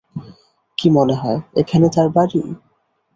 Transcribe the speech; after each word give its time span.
কি 0.77 0.87
মনে 0.89 1.15
হয় 1.15 1.39
এখানে 1.61 1.87
তার 1.95 2.07
বাড়ি? 2.09 2.41